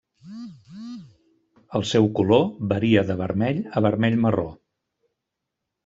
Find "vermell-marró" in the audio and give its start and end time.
3.89-4.51